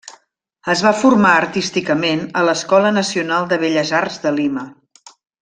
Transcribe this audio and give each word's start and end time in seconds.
Es 0.73 0.79
va 0.85 0.93
formar 1.01 1.33
artísticament 1.41 2.23
a 2.41 2.43
l'Escola 2.47 2.93
Nacional 2.97 3.47
de 3.53 3.61
Belles 3.67 3.93
Arts 4.01 4.19
de 4.27 4.33
Lima. 4.41 4.67